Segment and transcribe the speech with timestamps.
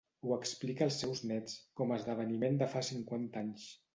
[0.27, 3.71] Ho explica als seus néts, com a esdeveniment de fa cinquanta anys.